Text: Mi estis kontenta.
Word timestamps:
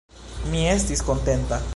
Mi 0.53 0.63
estis 0.71 1.05
kontenta. 1.11 1.65